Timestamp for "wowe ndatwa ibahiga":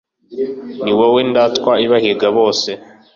0.97-2.27